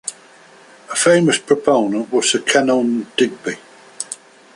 A 0.89 0.95
famous 0.95 1.37
proponent 1.37 2.11
was 2.11 2.31
Sir 2.31 2.39
Kenelm 2.39 3.05
Digby. 3.17 3.57